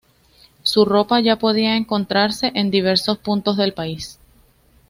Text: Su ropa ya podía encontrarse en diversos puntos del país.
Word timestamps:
Su 0.63 0.83
ropa 0.83 1.19
ya 1.19 1.35
podía 1.35 1.75
encontrarse 1.77 2.51
en 2.55 2.71
diversos 2.71 3.19
puntos 3.19 3.55
del 3.55 3.75
país. 3.75 4.17